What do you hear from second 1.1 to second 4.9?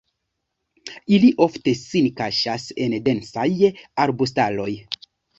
Ili ofte sin kaŝas en densaj arbustaroj.